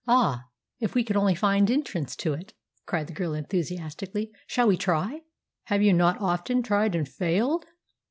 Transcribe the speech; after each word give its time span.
"Ah, 0.07 0.45
if 0.79 0.95
we 0.95 1.03
could 1.03 1.15
only 1.15 1.35
find 1.35 1.69
entrance 1.69 2.15
to 2.15 2.33
it!" 2.33 2.55
cried 2.87 3.05
the 3.05 3.13
girl 3.13 3.35
enthusiastically. 3.35 4.31
"Shall 4.47 4.67
we 4.67 4.75
try?" 4.75 5.21
"Have 5.65 5.83
you 5.83 5.93
not 5.93 6.19
often 6.19 6.63
tried, 6.63 6.95
and 6.95 7.07
failed?" 7.07 7.65